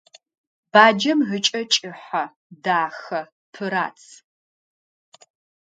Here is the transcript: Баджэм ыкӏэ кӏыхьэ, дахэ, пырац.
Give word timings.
Баджэм 0.71 1.19
ыкӏэ 1.37 1.61
кӏыхьэ, 1.73 2.23
дахэ, 2.63 3.21
пырац. 3.53 4.01